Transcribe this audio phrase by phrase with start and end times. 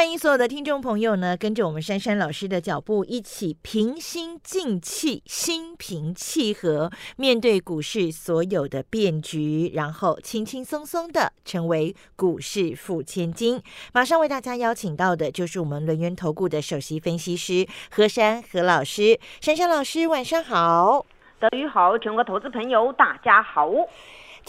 [0.00, 13.62] 欢迎所有的听众朋友呢，跟着我们珊珊老师的脚步，一起平心静气、心平气和，面对股市所有的变局，然后轻轻松松的成为股市富千金。
[13.92, 21.04] 马上为大家邀请到的就是我们轮源投顾的首席分析师何珊何老师，珊珊老师晚上好，
[21.38, 23.70] 德语好，全国投资朋友大家好。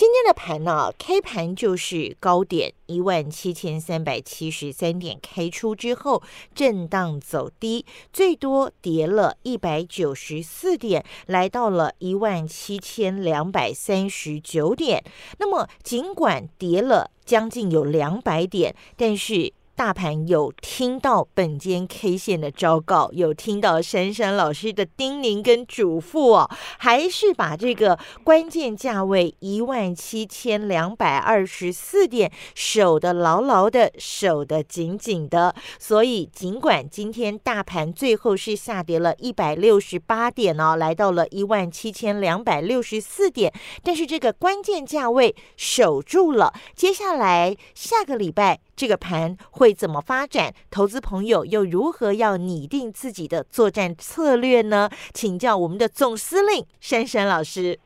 [0.01, 6.23] 今天的盘呢开盘就是高点一万七千三百七十三点开出之后
[6.55, 15.03] 震荡走低，最多跌了一百九十四点，来到了一万七千两百三十九点。
[15.37, 19.53] 那么尽管跌了将近有两百点，但是。
[19.82, 35.55] 大盘有听到本间 K 线的昭告，有听到珊珊老师的叮咛跟嘱咐哦，还是把这个关键价位一万七千两百二十四点守得牢牢的，守得紧紧的。
[35.79, 43.51] 所以，尽管今天大盘最后是下跌了一百六十八点哦，来到了一万七千两百六十四点，
[43.82, 46.54] 但是这个关键价位守住了。
[46.76, 48.60] 接下来下个礼拜。
[48.73, 50.53] 这个盘会怎么发展？
[50.69, 54.89] 投资朋友又如何要拟定自己的作战策略呢？
[55.13, 57.79] 请教我们的总司令珊珊老师。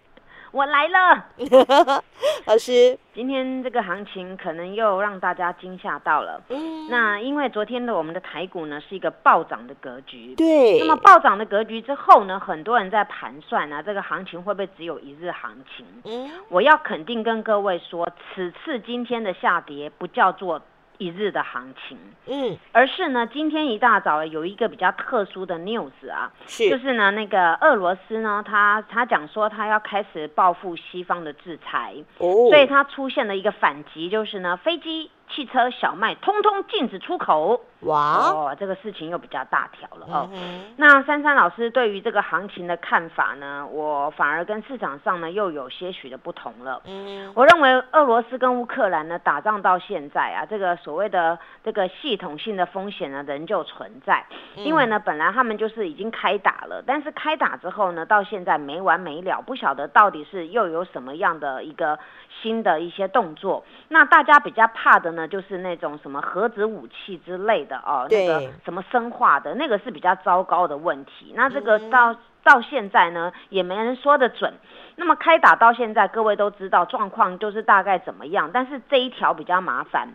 [0.52, 1.26] 我来了，
[2.48, 2.98] 老师。
[3.14, 6.42] 今天这个行情可能又让大家惊吓到了。
[6.48, 6.88] 嗯。
[6.90, 10.34] 那因为昨天的我们的台股呢是一个暴涨的格局。
[10.36, 10.80] 对。
[10.80, 15.86] 那么暴涨的格局之后呢，很多人在盘算啊，这个行情会不会只有一日行情？
[16.06, 16.32] 嗯。
[16.48, 20.62] 我要肯定跟各位说，此次今天的下跌不叫做。
[20.98, 35.12] 一日的行情，嗯，而是呢，今天一大早有一个比较特殊的 news 啊，是，就是呢，那个俄罗斯呢，他他讲说他要开始报复西方的制裁，哦，所以他出现了一个反击，就是呢，飞机。
[35.28, 38.30] 汽车、小麦通通禁止出口，哇！
[38.30, 40.30] 哦，这个事情又比较大条了哦。
[40.78, 46.80] 那珊珊老师对于这个行情的看法呢，我反而跟市场上呢又有些许的不同了。
[46.86, 54.24] 嗯，我认为俄罗斯跟乌克兰呢打仗到现在啊，这个所谓的这个系统性的风险呢仍旧存在。
[54.56, 61.98] 因为呢，本来他们就是已经开打了，但是开打之后呢，到现在没完没了，不晓得到底是又有什么样的一个
[62.42, 63.66] 新的一些动作。
[63.90, 65.15] 那大家比较怕的。
[65.16, 71.34] 呢，就是那种什么核子武器之类的哦，那个什么生化的那个是比较糟糕的问题。
[71.36, 74.54] 那这个到到现在呢，也没人说得准。
[74.96, 78.52] 那么开打到现在，各位都知道状况就是大概怎么样。
[78.54, 80.10] 但是这一条比较麻烦。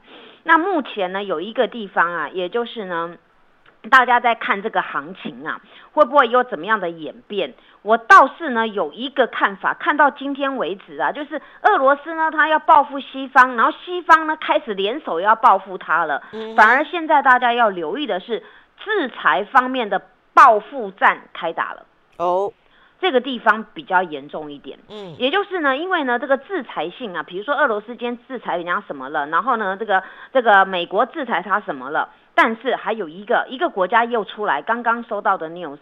[0.45, 3.17] 那目前呢，有一个地方啊，也就是呢。
[3.89, 5.61] 大家在看这个行情啊，
[5.93, 7.55] 会不会有怎么样的演变？
[7.83, 16.23] 我倒是呢有一个看法，看到今天为止啊，就是俄罗斯呢，他要报复西方，然后西方呢开始联手要报复他了。
[16.55, 18.41] 反而现在大家要留意的是，
[18.85, 20.03] 制裁方面的
[20.35, 21.87] 报复战开打了。
[22.19, 22.53] 哦，
[23.01, 24.79] 这个地方比较严重一点。
[24.91, 30.03] 嗯，也就是呢，因为呢这个制裁性啊，比如说俄罗斯今天制裁人家什么了，然后呢这个
[30.35, 32.11] 这个美国制裁他什么了。
[32.43, 35.79] 但是还有一个一个国家又出来，刚刚收到的 news，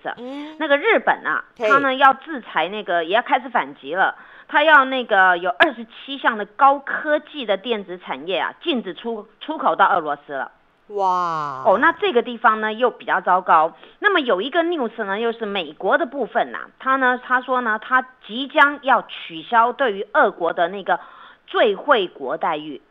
[0.58, 4.16] 那个日本啊，他呢要制裁那个，也要开始反击了。
[4.48, 10.50] 他要那个有二十七项的高科技的电子产业啊，禁止出出口到俄罗斯了。
[10.88, 13.74] 哇，哦，那这个地方呢又比较糟糕。
[14.00, 20.98] 那么有一个 news 呢，又是美国的部分呐，他呢他说呢，他即将要取消对于俄国的那个
[21.46, 22.82] 最惠国待遇。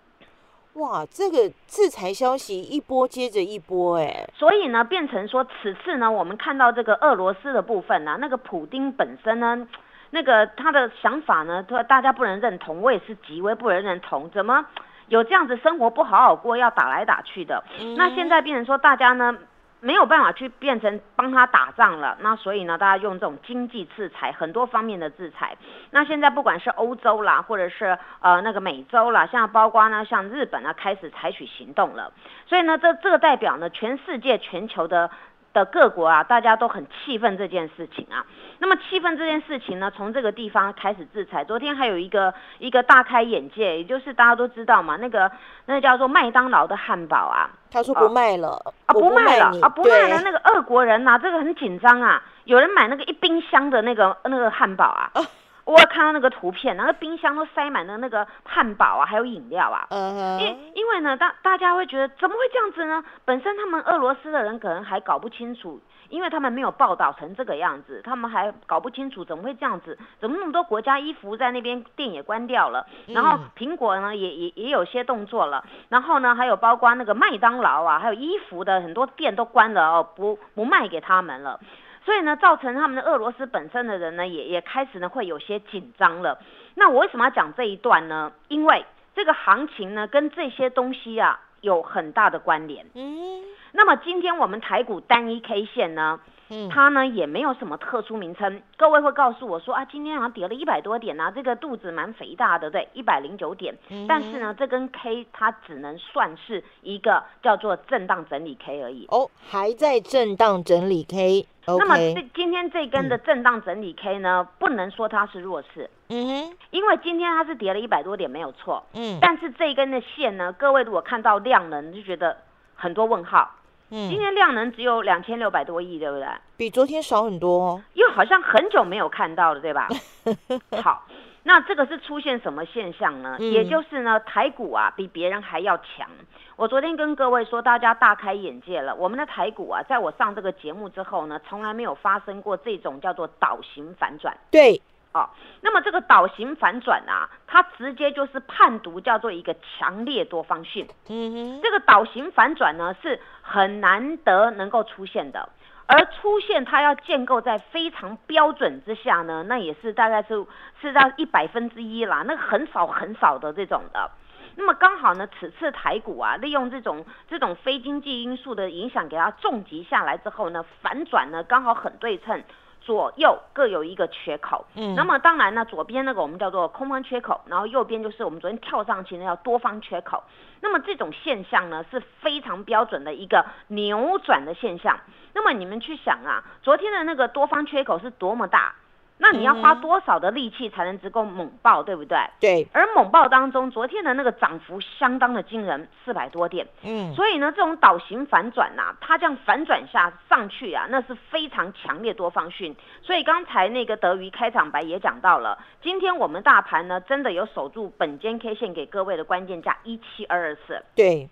[0.78, 9.68] 哇，这个制裁消息一波接着一波，哎，所以呢，变成说此次呢，我们看到这个俄罗斯的部分呢，那个普丁本身呢，
[10.12, 14.64] 那个他的想法呢，他大家不能认同，我也是极为不能认同，怎么
[15.08, 17.64] 有这样子生活不好好过，要打来打去的？
[17.96, 19.36] 那现在变成说大家呢？
[19.80, 25.56] 没有办法去变成帮他打仗了，那所以呢，大家用这种经济制裁，很多方面的制裁。
[25.92, 32.12] 那现在不管是欧洲啦，或者是呃那个美洲啦，像包括呢像日本呢，开始采取行动了。
[32.48, 35.10] 所以呢，这这个代表呢，全世界全球的。
[35.58, 38.26] 的各国啊，大家都很气愤这件事情啊。
[38.60, 41.44] 那么气愤这件事情呢，从这个地方开始制裁。
[41.44, 45.32] 昨天还有一个一个大开眼界，也就是大家都知道嘛，那个
[45.66, 48.50] 那个叫做麦当劳的汉堡啊，他说不卖了
[48.86, 50.22] 啊，不卖了啊，不卖了。
[50.22, 55.12] 那个俄国人呐，这个很紧张啊，有人买那个一冰箱的那个那个汉堡啊。
[55.68, 59.86] 我看到那个图片，那个冰箱都塞满了那个汉堡啊，还有饮料啊。
[59.90, 63.04] 嗯因因为呢，大大家会觉得怎么会这样子呢？
[63.26, 81.60] 本身他们俄罗斯的人可能还搞不清楚，因为他们没有报道成这个样子，他们还搞不清楚怎么会这样子，怎么那么多国家衣服在那边店也关掉了，然后苹果呢也也也有些动作了，然后呢还有包括那个麦当劳啊，还有衣服的很多店都关了哦，不不卖给他们了。
[82.08, 86.40] 所以呢，造成他们的俄罗斯本身的人呢，也也开始呢会有些紧张了。
[86.76, 88.32] 那我为什么要讲这一段呢？
[88.48, 92.86] 因为这个行情呢跟这些东西啊有很大的关联。
[92.96, 93.44] 嗯
[93.74, 98.62] 那么今天我们台股单一 K 线呢，嗯，它呢也没有什么特殊名称。
[98.78, 103.76] 各位会告诉我说啊，今天好像跌了一百多点啊，这个肚子蛮肥大的，对，一百零九点。
[103.90, 109.06] 嗯但是呢，这根 K 它只能算是一个叫做震荡整理 K 而已。
[109.10, 111.48] 哦，还在震荡整理 K。
[111.68, 122.38] 那么这今天这根的震荡整理 K 呢，不能说它是弱势，嗯哼，因为今天它是跌了一百多点没有错，嗯但是这一根的线呢，各位如果看到量能就觉得
[122.76, 123.52] 很多问号。
[123.90, 126.28] 今嗯，天量能只有两千六百多亿，对不对？
[126.58, 127.82] 比昨天少很多哦。
[127.94, 129.88] 又好像很久没有看到了，对吧？
[130.84, 131.06] 好，
[131.44, 133.38] 那这个是出现什么现象呢？
[133.40, 136.10] 嗯也就是呢，台股啊比别人还要强。
[136.58, 138.94] 我昨天跟各位说，大家大开眼界了。
[138.96, 144.36] 我们的台股啊，在我上这个节目之后呢，从来没有发生过这种叫做倒型反转。
[144.50, 144.82] 对，
[145.14, 145.30] 哦，
[145.62, 150.88] 那么这个倒型反转啊，它直接就是判读叫做一个强烈多方性。
[151.10, 155.50] 嗯哼，这个倒型反转呢是很难得能够出现的，
[155.88, 160.46] 而出现它要建构在非常标准之下呢，那也是大概是
[160.82, 164.12] 是到一百分之一啦，那很少很少的这种的。
[164.60, 172.44] 那么刚好呢，此次台股啊，利用这种这种非经济因素的影响，给它重击下来之后呢，反转呢刚好很对称，
[172.88, 174.66] 左右各有一个缺口。
[174.76, 180.24] 嗯那么当然呢，左边那个我们叫做空方缺口，然后右边就是我们昨天跳上去那叫多方缺口。
[180.62, 184.98] 那么这种现象呢是非常标准的一个扭转的现象。
[185.34, 188.74] 那么你们去想啊，昨天的那个多方缺口是多么大？
[189.20, 192.18] 那你要花嗯多少的力气才能足够猛爆，对不对？
[192.40, 196.68] 对，而猛爆当中，昨天的那个涨幅相当的惊人，四百多点。
[196.84, 202.76] 嗯，所以呢，这种倒型反转呐、它这样反转下上去啊，那是非常强烈多方讯。
[203.02, 211.28] 所以刚才那个德瑜开场白也讲到了，今天我们大盘呢，真的有守住本间 K 线给各位的关键价一七二二四对，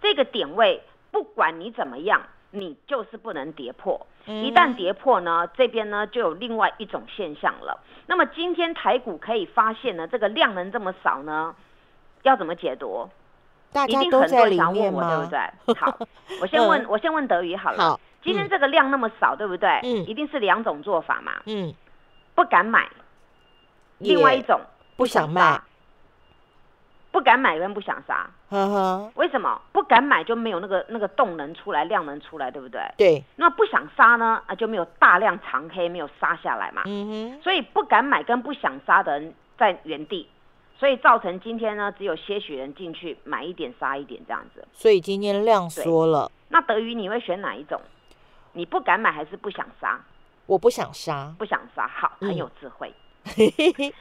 [0.00, 0.80] 这个点位，
[1.10, 2.22] 不管你怎么样，
[2.52, 4.06] 你就是不能跌破。
[4.26, 7.80] 嗯一旦跌破呢，这边呢就有另外一种现象了。
[8.06, 11.54] 那么今天台股可以发现呢，这个量能这么少呢，
[12.22, 13.08] 要怎么解读？
[13.72, 15.16] 大一定很家都在里多人想问我，面吗？
[15.16, 15.74] 对不对？
[15.74, 15.98] 好，
[16.42, 17.78] 我先问，我先问德宇好了。
[17.90, 19.68] 好，今天这个量那么少，对不对？
[19.84, 21.72] 嗯一定是两种做法嘛，嗯，
[22.34, 22.88] 不敢买，
[23.98, 24.60] 另外一种
[24.96, 25.60] 不想卖，
[27.12, 28.28] 不敢买跟不想杀。
[28.50, 32.80] 呵呵，为什么不敢买就没有那个那个动能出来，量能出来，对不对？
[32.98, 36.82] 对，那不想杀呢，啊就没有大量长黑没有杀下来嘛。
[36.86, 40.28] 嗯哼，所以不敢买跟不想杀的人在原地，
[40.76, 44.66] 所以造成今天呢只有些许人进去买一点杀一点这样子。
[44.72, 47.80] 所以今天量缩了，那德瑜你会选哪一种？
[48.52, 50.00] 你不敢买还是不想杀？
[50.46, 52.92] 我不想杀，不想杀，好，嗯很有智慧。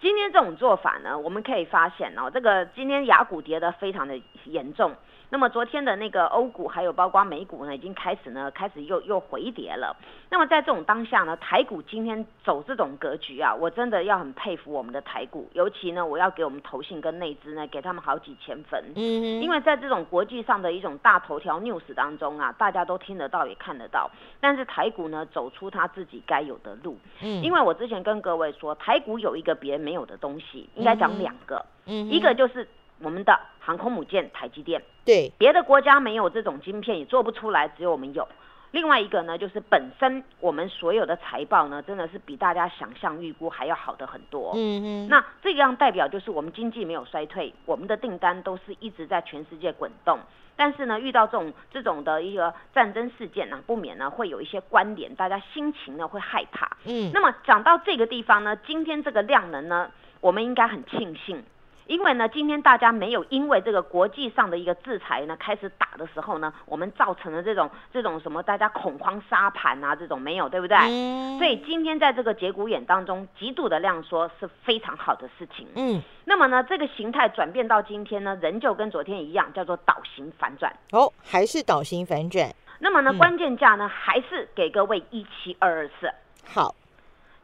[0.00, 4.92] 今天这种做法呢，我们可以发现哦，这个今天雅股跌得非常的严重。
[5.28, 9.96] 那么昨天的那个欧股还有包括美股呢，已经开始呢开始又又回跌了。
[10.30, 18.80] 那么在这种当下呢，台股今天走这种格局啊，我真的要很佩服我们的台股，尤其呢，我要给我们投信跟内资呢，给他们好几千分。
[18.94, 24.08] 嗯，因为在这种国际上的一种大头条 news 当中啊，大家都听得到也看得到，
[24.40, 26.96] 但是台股呢走出它自己该有的路。
[27.20, 32.68] 嗯因为我之前跟各位说，台股有一个别人没有的东西，应该讲两个，嗯一个就是
[33.00, 38.28] 我们的航空母舰台积电，对，别的国家没有这种晶片，也做不出来，只有我们有。
[38.72, 44.52] 另外一个呢，就是本身我们所有的财报呢，真的是比大家想象预估还要好的很多。
[44.54, 50.18] 嗯嗯，那这样代表就是我们经济没有衰退，我们的订单都是一直在全世界滚动。
[50.58, 56.76] 但是呢，遇到这种这种的一个战争事件呢、不免呢会有一些关联，大家心情呢会害怕。
[56.86, 61.44] 嗯，那么讲到这个地方呢，今天这个量能呢，我们应该很庆幸，
[61.86, 70.76] 因为呢，今天大家没有因为这个国际上的一个制裁呢开始打的时候呢，我们造成了这种这种什么大家恐慌杀盘啊，这种没有，对不对？
[70.78, 75.66] 嗯所以今天在这个节骨眼当中，极度的量缩是非常好的事情。
[75.74, 80.74] 嗯，那么呢，这个形态转变到今天呢，仍旧跟昨天一样，叫做倒型反转。
[80.92, 86.10] 哦，还是倒型反转，那么呢，嗯关键价呢还是给各位一七二二四。
[86.44, 86.74] 好，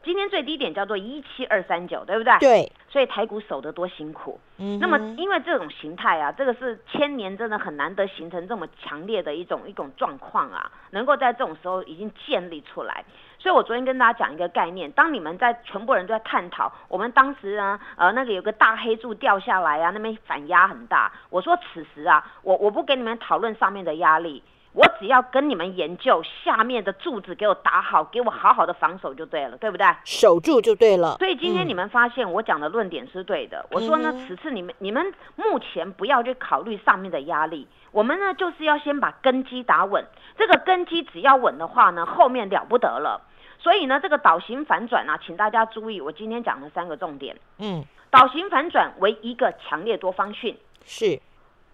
[0.02, 2.38] 今天最低点叫做一七二三九，对不对？
[2.40, 2.72] 对。
[2.92, 4.38] 所以台股守得多辛苦。
[4.58, 4.78] 嗯。
[4.78, 13.02] 那么因为这种形态啊，这个是千年真的很难得形成这么强烈的一种一种状况啊，能够在这种时候已经建立出来。
[13.38, 21.10] 所以我昨天跟大家讲一个概念，当你们在全部人都在探讨，我们当时呢，呃，那个有个大黑柱掉下来啊，那边反压很大。
[21.30, 24.42] 我说此时啊，我我不跟你们讨论上面的压力。
[24.72, 29.86] 我只要跟你们研究下面的柱子给我打好，给我好好的防守就对了，对不对？
[30.04, 31.16] 守住就对了。
[31.18, 33.66] 所以今天你们发现我讲的论点是对的。
[33.70, 40.02] 我说呢，此次你们你们目前不要去考虑上面的压力，我们呢就是要先把根基打稳。
[40.38, 43.20] 这个根基只要稳的话呢，后面了不得了。
[43.58, 47.36] 所以呢，这个倒型反转啊，请大家注意，我今天讲的三个重点。
[47.58, 51.20] 嗯，倒型反转为一个强烈多方讯，是，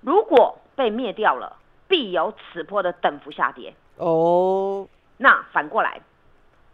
[0.01, 1.57] 如果被灭掉了。
[1.89, 4.87] 必有此波的等幅下跌哦。
[5.17, 6.01] 那反过来，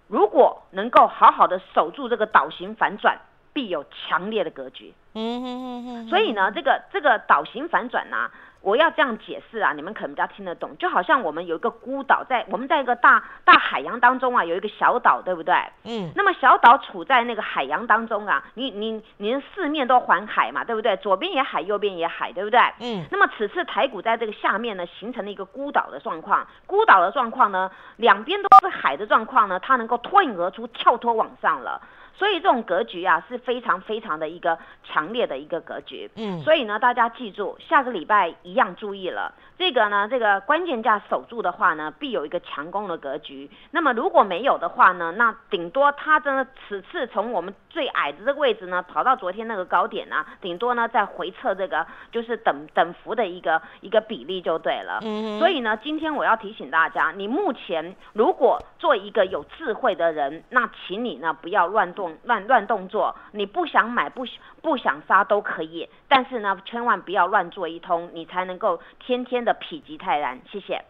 [0.08, 3.18] 如果能够好好的守住这个岛型反转，
[3.54, 4.92] 必有强烈的格局。
[5.14, 6.08] 嗯哼哼哼。
[6.08, 8.30] 所以呢，这个这个岛型反转呢。
[8.64, 10.74] 我要这样解释啊，你们可能比较听得懂。
[10.78, 15.54] 就好像我们有一个孤岛，在我们在一个大大海洋当中啊，有一个小岛，对不对？
[15.84, 16.10] 嗯。
[16.16, 20.96] 那么小岛处在那个海洋当中啊，你你你四面都环海嘛，对不对？
[20.96, 22.58] 左边也海，右边也海，对不对？
[22.80, 23.04] 嗯。
[23.10, 26.46] 那么此次台股在这个下面呢，形成了一个孤岛的状况。
[26.66, 31.78] 孤岛的状况呢，两边都是海的状况呢，它能够脱颖而出，跳脱往上了。
[32.16, 39.32] 所以这种格局啊是非常非常的一个强烈的一个格局，嗯，所以呢大家记住，下个礼拜一样注意了。
[39.56, 43.48] 这个呢，这个关键价守住的话呢，必有一个强攻的格局。
[43.70, 54.98] 那么如果没有的话呢，那顶多它真的此次从我们最矮的这个位置呢，跑到昨天那个高点呢，顶多呢再回撤这个就是等等幅的一个一个比例就对了。
[55.02, 55.38] 嗯。
[55.38, 61.92] 所以呢，今天我要提醒大家，你目前如果做一个有智慧的人，那请你呢不要乱
[62.24, 63.14] 乱乱动作。
[63.30, 64.26] 你不想买不
[64.60, 69.44] 不想杀都可以，但是呢，千万不要乱做一通，你才能够天天。
[69.44, 70.82] 的否极泰然，谢谢。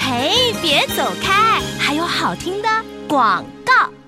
[0.00, 2.68] 嘿，别走开，还有好听的
[3.08, 4.03] 广告。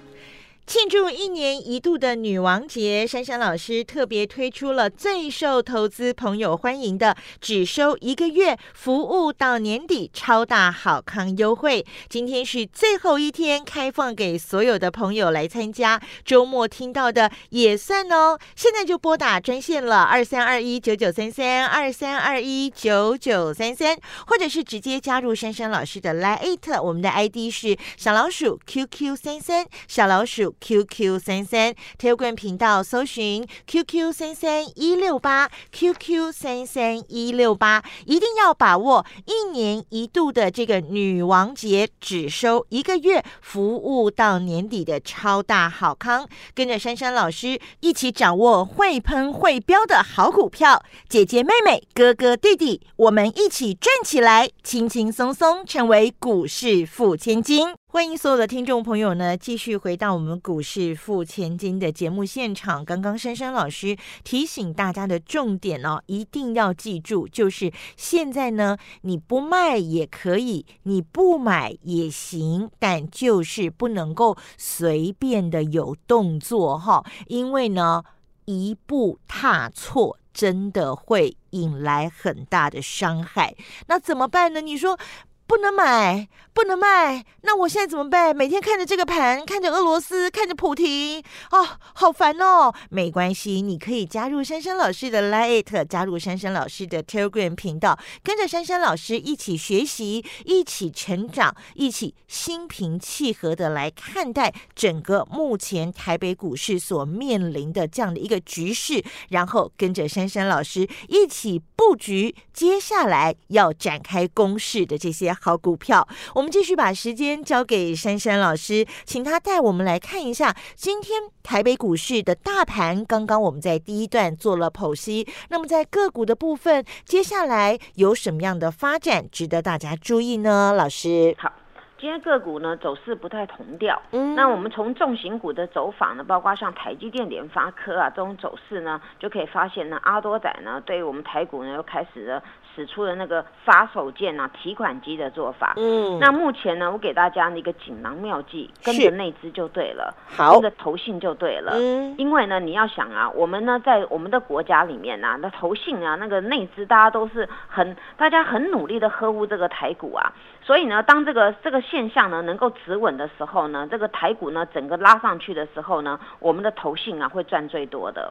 [0.67, 11.87] 庆祝一年一度的女王节，珊珊老师特别推出了最受投资朋友欢迎的只收一个月，服务到年底超大好康优惠。
[12.09, 16.03] 今天是最后一天，开放给所有的朋友来参加。
[16.25, 18.37] 周末听到的也算哦。
[18.57, 23.97] 现在就拨打专线了，二三二一九九三三二三二一九九三三，
[24.27, 30.56] 或者是直接加入珊珊老师的 Lite，我们的 ID 是小老鼠 QQ 三三小老鼠。
[30.61, 48.65] QQ 三三 Telegram 频道搜寻 QQ 三三一六八 QQ 三三一六八，一定要把握一年一度的这个女王节，只收一个月，服务到年底的超大好康，跟着珊珊老师一起掌握。
[48.65, 57.75] 会喷会飙的好股票，姐姐妹妹哥哥弟弟，我们一起赚起来，轻轻松松成为股市富千金。
[57.97, 62.85] 欢迎所有的听众朋友呢，继续回到我们股市付千金的节目现场。
[62.85, 78.05] 刚刚珊珊老师提醒大家的重点哦，一定要记住，就是现在呢，你不卖也可以，你不买也行，但就是不能够随便的有动作哈，因为呢，
[78.45, 83.57] 一步踏错，真的会引来很大的伤害。
[83.87, 84.61] 那怎么办呢？
[84.61, 84.99] 你说？
[85.47, 88.35] 不能买，不能卖，那我现在怎么办？
[88.35, 91.23] 每天看着这个盘，看着俄罗斯，看着普提，
[91.53, 92.75] 哦，好烦哦。
[92.91, 115.36] 没关系，你可以加入珊珊老师的 Lite，加入珊珊老师的 Telegram 频道，跟着珊珊老师一起学习，一起成长，一起心平气和的来看待整个目前台北股市所面临的这样的一个局势，然后跟着珊珊老师一起布局接下来要展开攻势的这些。
[115.41, 123.05] 好股票，我们继续把时间交给珊珊老师，请他带我们来看一下今天台北股市的大盘。
[123.05, 130.73] 刚刚我们在第一段做了剖析，那么在个股的部分，接下来有什么样的发展值得大家注意呢？
[130.77, 131.53] 老师，好。
[131.99, 142.43] 今天个股呢走势不太同调，嗯，那我们从重型股的走法呢，包括像台积电、联发科啊这种走势呢，就可以发现呢，阿多仔呢对于我们台股呢又开始了
[142.77, 168.31] 使出了那个杀手锏啊，提款机的做法，嗯，那目前呢，我给大家一个锦囊妙计，跟着内资就对了，好，跟着投信就对了，嗯，因为呢，你要想啊，我们呢在我们的国家里面啊，那投信啊，那个内资大家都是很大家很努力的呵护这个台股啊，所以呢，当这个这个现现象呢能够止稳的时候呢，这个台股呢整个拉上去的时候呢，我们的投信啊会赚最多的。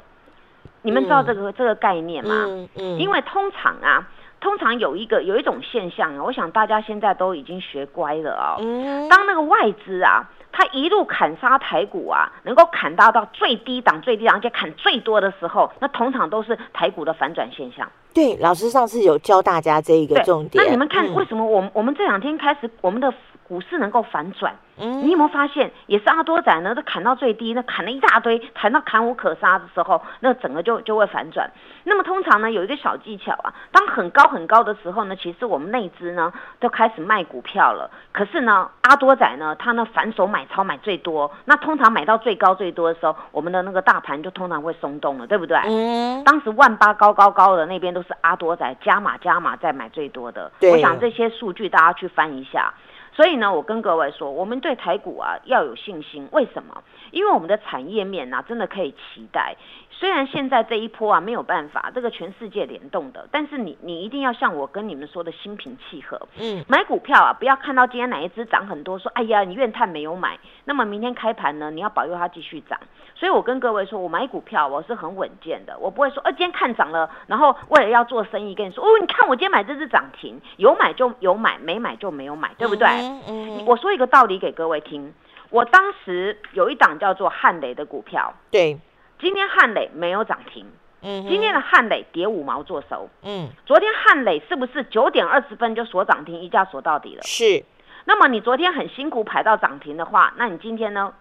[0.83, 2.45] 你们知道这个这个概念吗？
[2.47, 4.07] 嗯嗯，因为通常啊，
[4.45, 8.61] 通常有一个有一种现象啊，我想大家现在都已经学乖了哦。
[8.61, 17.91] 嗯当那个外资啊，它一路砍杀台股啊，能够砍到到最低档、最低档，而且砍最多的时候，那通常都是台股的反转现象。
[18.13, 20.63] 对，老师上次有教大家这一个，重点。
[20.63, 23.11] 那你们看，嗯为什么我们我们这两天开始，我们的
[23.47, 24.55] 股市能够反转？
[24.77, 26.75] 嗯你有没有发现，也是阿多仔呢？
[26.75, 31.49] 都砍到最低，那砍了一大堆，砍到砍无可杀的时候，那整个就就会反转。
[31.85, 37.89] 那么通常呢，有一个小技巧啊，当很高很高的时候呢，其实我们内资呢都开始卖股票了。
[38.11, 45.57] 可是呢，阿多仔呢，他呢反手买超买最多，那通常买到最高最多的时候，我们的那个大盘就通常会松动了，对不对？
[45.63, 52.73] 嗯，当时万八高高高的那边都是阿多仔加码加码在买最多的，对我想这些数据大家去翻一下。
[53.15, 56.27] 所以呢，我跟各位说，我们对台股啊要有信心。
[56.33, 56.83] 为什么？
[57.11, 59.55] 因为我们的产业面呢，真的可以期待。
[59.97, 66.19] 虽然现在这一波啊没有办法，这个全世界联动的，但是你你一定要像我跟你们说的心平气和。
[66.39, 72.77] 嗯，买股票啊，不要看到今天哪一只涨很多，说哎呀你怨叹没有买，那么明天开盘呢，你要保佑它继续涨。
[73.15, 82.85] 所以我跟各位说，我买股票我是很稳健的，我不会说，呃，今天看涨了，然后为了要做生意跟你说，哦，你看我今天买这只涨停，有买就有买，没买就没有买，对不对？
[82.87, 85.13] 嗯嗯，我说一个道理给各位听，
[85.49, 88.77] 我当时有一档叫做汉雷的股票，对，
[89.19, 90.65] 今天汉雷没有涨停，
[91.01, 97.21] 嗯，今天的汉雷跌五毛做收，嗯昨天汉雷是不是九点二十分就锁涨停，一价锁到底了？
[97.23, 97.63] 是，
[98.05, 101.13] 那么你昨天很辛苦排到涨停的话，那你今天呢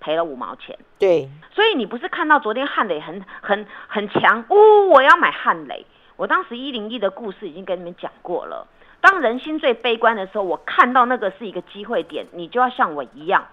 [0.00, 0.78] 赔了五毛钱。
[0.98, 5.86] 对，所以你不是看到昨天汉磊很很很强，呜、我要买汉磊。
[6.16, 8.66] 我当时一零一的故事已经跟你们讲过了。
[9.00, 13.44] 当人心最悲观的时候，我看到那个是一个机会点，你就要像我一样，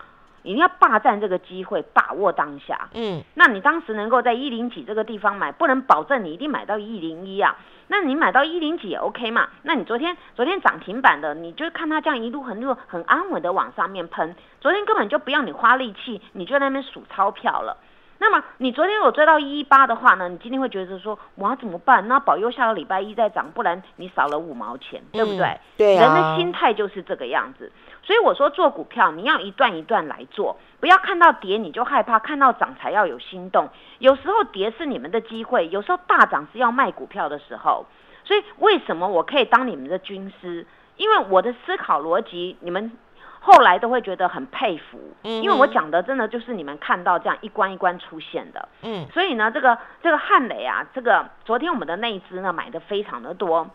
[0.43, 2.89] 你要霸占这个机会，把握当下。
[2.93, 7.55] 嗯那你当时能够在一零几这个地方买，不能保证你一定买到一零一啊。
[7.91, 9.49] 那你买到一零几也 OK 嘛？
[9.63, 17.77] 那你昨天昨天涨停板的，你就看它这样一路很路很安稳的往上面喷，昨天根本就不要你花力气，你就在那边数钞票了。
[18.21, 22.07] 那么你昨天有追到一一八的话呢，你今天会觉得说我要怎么办？
[22.07, 25.47] 那保佑下个礼拜一再涨，不然你少了五毛钱，对不对？
[25.47, 27.71] 嗯对啊人的心态就是这个样子。
[28.03, 33.69] 所以我说做股票你要一段一段来做，不要看到跌你就害怕，看到涨才要有心动。
[33.99, 37.85] 有时候跌是你们的机会，有时候大涨是要卖股票的时候。
[38.25, 40.65] 所以为什么我可以当你们的军师？
[40.97, 42.91] 因为我的思考逻辑，你们
[43.39, 48.67] 后来都会觉得很佩服，嗯因为我讲的真的就是你们看到这样一关一关出现的。
[48.83, 53.69] 嗯所以呢，这个这个汉雷啊，这个昨天我们的那一只呢买的非常的多。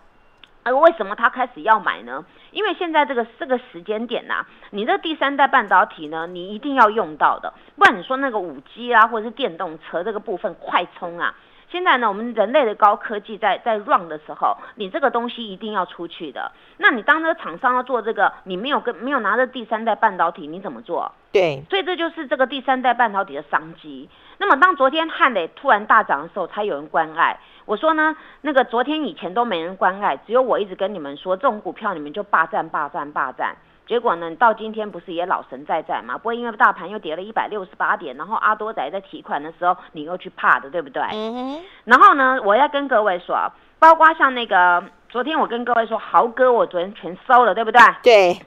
[0.64, 2.24] 而为什么他开始要买呢？
[2.50, 11.34] 因为现在这个这个时间点呐、你这第三代半导体呢，你一定要用到的，不然你说那个五 G 啊，或者是电动车这个部分快充啊，
[11.68, 16.52] 现在呢，我们人类的高科技在在 run 的时候，你这个东西一定要出去的。
[16.78, 21.12] 那你当这个厂商要做这个，你没有跟没有拿着第三代半导体，你怎么做？
[21.32, 24.08] 对，所以这就是这个第三代半导体的商机。
[24.38, 27.38] 那么当昨天汉磊突然大涨的时候，才有人关爱。
[27.64, 33.56] 我说呢，那个昨天以前都没人关爱，只有我一直跟你们说，这种股票你们就霸占、霸占、霸占。
[33.86, 36.16] 结果呢，到今天不是也老神在在吗？
[36.16, 41.02] 不会因为大盘又跌了一百六十八点，然后阿多仔在提款的时候，你又去怕的，对不对？
[41.12, 47.80] 嗯哼，然后呢，我要跟各位说啊，包括像那个昨天我跟各位说，豪哥我昨天全收了，对不对？
[48.02, 48.40] 对，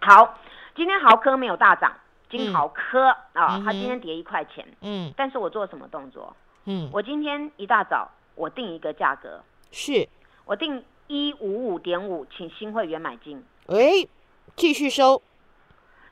[0.00, 0.38] 好，
[0.76, 1.92] 今天豪哥没有大涨，
[2.28, 5.12] 金豪科、啊嗯，它今天跌一块钱，嗯。
[5.16, 6.36] 但是我做什么动作？
[6.64, 10.06] 嗯，我今天一大早我定一个价格，是，
[10.44, 13.42] 我定一五五点五，请新会员买进。
[13.66, 14.08] 喂，
[14.54, 15.22] 继续收，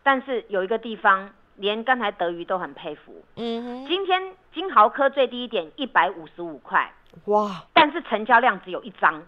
[0.02, 6.92] 但是有一个地方，连刚才德瑜都很佩服，嗯哼，今天金豪科最低点一百五十五块，
[7.26, 9.22] 哇，但是成交量只有一张，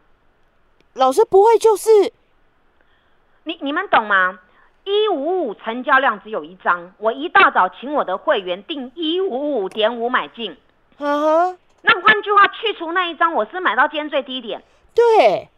[0.94, 1.90] 老师不会就是，
[3.44, 4.38] 你你们懂吗？
[4.88, 10.57] 一五五成交量只有一张，我一大早请我的会员定一五五点五买进。
[10.96, 14.62] 那换句话，去除那一张，我是买到今天最低点。
[14.94, 15.51] 对，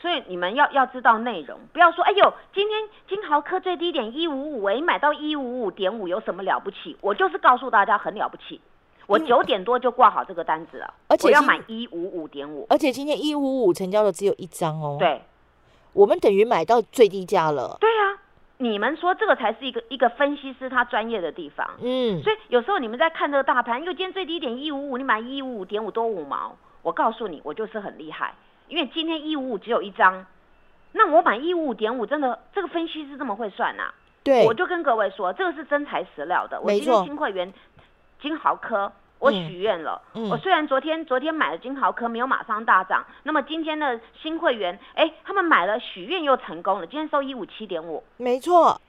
[0.00, 6.96] 所以你们要要知道内容，不要说哎呦，今天金豪科最低点一五五，哎，买到一五五点五有什么了不起？
[7.02, 8.58] 我就是告诉大家很了不起。
[9.06, 12.66] 我九点多就挂好这个单子了，而且我要买一五五点五。
[12.70, 15.20] 而且今天一五五成交的只有一张哦，，对
[15.92, 18.15] 我们等于买到最低价了，对啊，
[18.58, 21.68] 你们说这个才是一个一个分析师他专业的地方。
[21.82, 28.34] 嗯，所以有时候你们在看这个大盘，因为今天最低点一五五，你买一五五点五多五毛，我告诉你，我就是很厉害，
[28.68, 30.24] 因为今天一五五只有一张，
[30.92, 33.92] 那我买一五五点五，真的这个分析师这么会算呐？
[34.24, 36.60] 对，我就跟各位说，这个是真材实料的。
[36.60, 37.52] 我今天新会员
[38.20, 40.00] 金豪科，我许愿了。
[40.12, 48.02] 我虽然昨天昨天买了金豪科，没有马上大涨，那么今天的新会员，哎，他们买了许愿又成功了，今天收一五七点五。
[48.16, 48.80] 没错，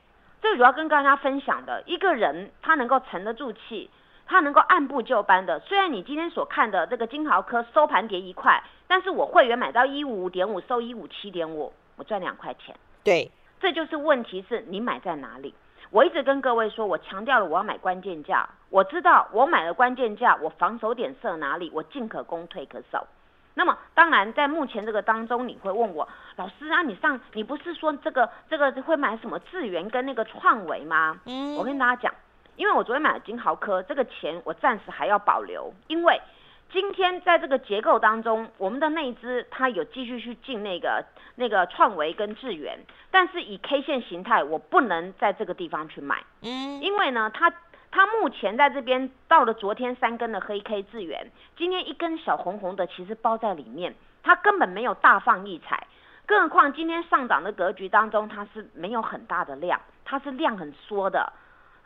[0.42, 3.90] 这个主要跟大家分享的，一个人他能够沉得住气，
[4.26, 5.60] 他能够按部就班的。
[5.62, 12.76] 虽然你今天所看的这个金豪科收盘跌一块，但是我会员买到一五五点五，收一五七点五，我赚两块钱。
[13.04, 13.32] 对。
[13.60, 15.52] 这就是问题，是你买在哪里？
[15.90, 18.48] 我一直跟各位说，我强调了我要买关键价。
[18.70, 23.08] 我知道我买了关键价，我防守点设哪里，我进可攻，退可守。
[23.54, 31.20] 那么当然，在目前这个当中，你会问我，老师啊，你上你不是说这个这个会买什么智源跟那个创维吗？
[31.26, 32.14] 嗯，我跟大家讲，
[32.56, 36.22] 因为我昨天买了金豪科，这个钱我暂时还要保留，因为。
[36.70, 41.04] 今天在这个结构当中，我们的内资它有继续去进那个
[41.36, 42.78] 那个创维跟智源，
[43.10, 47.52] 但是以 K 线形态，我不能在这个地方去买，嗯，因为呢，它
[47.90, 55.88] 它目前在这边到了昨天三根的黑 K 智源，今天一根小红红的，其实包在里面，它根本没有大放异彩，
[56.26, 61.32] 更何况今天上涨的格局当中，它是没有很大的量，它是量很缩的，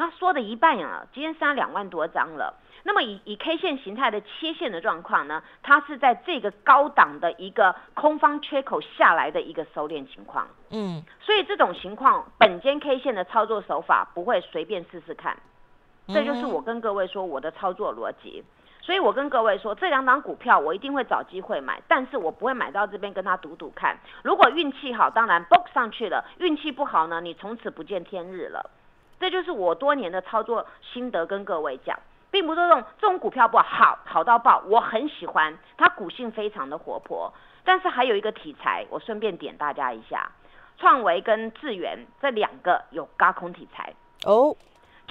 [0.02, 2.56] 那缩的一半呀，今天杀两万多张了。
[2.82, 15.38] 那么以以 K 线形态的切线的状况呢，它是在这个高档的一个空方缺口下来的一个收敛情况，嗯，所以这种情况，本间 K 线的操作手法不会随便试试看，
[16.08, 18.44] 这就是我跟各位说我的操作逻辑。
[18.82, 23.96] 所以我跟各位说，这两档股票我一定会找机会买，但是我不会买到这边跟他赌赌看。
[24.24, 28.72] 如果运气好，当然 book 上去了；运气不好呢，你从此不见天日了。
[29.22, 31.98] 这就是我多年的操作心得，跟各位讲。
[32.32, 37.34] 并不是这种这种股票不好，好到爆，我很喜欢，它股性非常的活泼。
[37.66, 40.32] 但是还有一个题材，我顺便点大家一下，
[40.78, 44.56] 创维跟智源这两个有高空题材哦。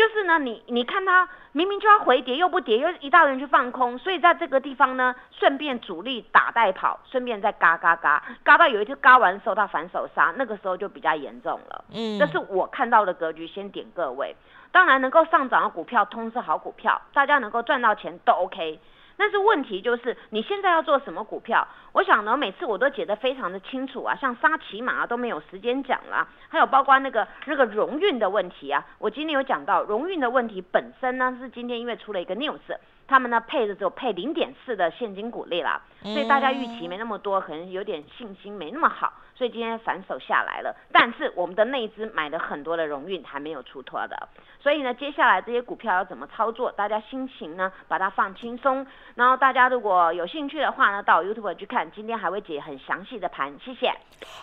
[0.00, 11.84] 就是呢，你你看它明明就要回跌，又不跌，又一大人去放空，所以在这个地方呢，顺便主力打带跑，顺便再嘎嘎嘎，嘎到有一次嘎完时候，它反手杀，那个时候就比较严重了。
[11.92, 14.34] 嗯，这是我看到的格局，先点各位。
[14.72, 18.80] 当然，能够上涨的股票，通是好股票，大家能够赚到钱都 OK。
[19.20, 21.68] 但是问题就是，你现在要做什么股票？
[21.92, 32.58] 我想呢，每次我都解得非常的清楚啊，像沙琪玛啊都没有时间讲了，还有包括那个那个荣运的问题啊，我今天有讲到荣运的问题本身呢，是今天因为出了一个 news，
[33.06, 39.12] 他们呢配的只有配零点四的现金股利啦，所以大家预期没那么多，可能有点信心没那么好。
[39.40, 44.28] 所以今天反手下来了，但是我们的内资买了很多的荣运还没有出脱的，
[44.62, 46.70] 所以呢，接下来这些股票要怎么操作？
[46.72, 48.86] 大家心情呢，把它放轻松。
[49.14, 53.58] 然后大家如果有兴趣的话呢，到 YouTube 去看，今天还会解很详细的盘。
[53.64, 53.90] 谢谢。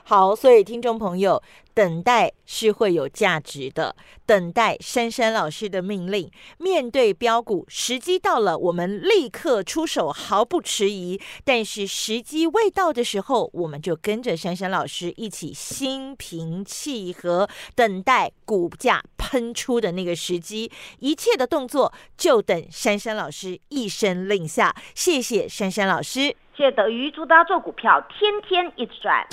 [0.05, 1.39] 好，所以听众朋友，
[1.75, 11.21] 等待是会有价值的，等待珊珊老师的命令，面对标股，时机到了，我们立刻出手，毫不迟疑。
[11.45, 14.86] 但是时机未到的时候，我们就跟着珊珊老。
[15.17, 24.73] 一起心平气和等待股价喷出的那个时机，一切的动作就等珊珊老师一声令下。
[24.95, 29.27] 谢谢珊珊老师，谢谢德瑜，祝大家做股票天天一直赚。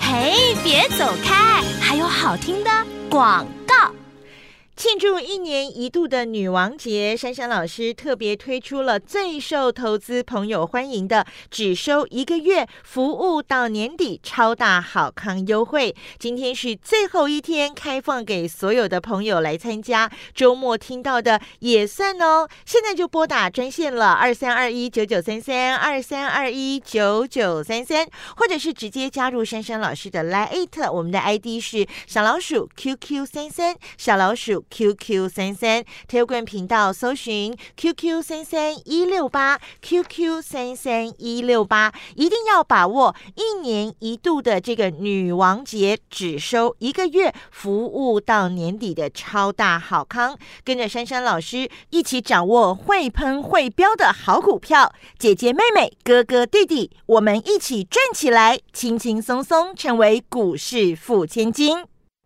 [0.00, 2.70] 嘿，别走开，还有好听的
[3.08, 3.65] 广告。
[4.76, 15.96] 庆祝一年一度的女王节，珊珊老师特别推出了最受投资朋友欢迎的只收一个月，服务到年底超大好康优惠。
[16.18, 20.10] 今天是最后一天，开放给所有的朋友来参加。
[20.34, 22.46] 周末听到的也算哦。
[22.66, 34.65] 现在就拨打专线了，二三二一九九三三二三二一九九三三，或者是直接加入珊珊老师的 Lite，我们的 ID 是小老鼠 QQ 三三小老鼠。
[34.70, 61.84] QQ 三三 Telegram 频道搜寻 QQ 三三一六八 QQ 三三一六八，一定要把握一年一度的这个女王节，只收一个月，服务到年底的超大好康，跟着珊珊老师一起掌握会喷会飙的好股票，姐姐妹妹哥哥弟弟，我们一起赚起来，轻轻松松成为股市富千金。